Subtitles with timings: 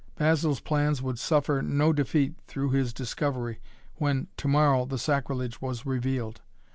[0.15, 3.61] Basil's plans would suffer no defeat through his discovery
[3.97, 6.41] when to morrow the sacrilege was revealed.